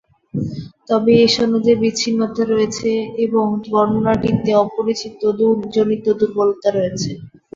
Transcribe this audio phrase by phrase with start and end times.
[0.89, 2.89] তবে এ সনদে বিচ্ছিন্নতা রয়েছে
[3.25, 5.25] এবং বর্ণনাটিতে অপরিচিতি
[5.75, 7.11] জনিত দুর্বলতা রয়েছে।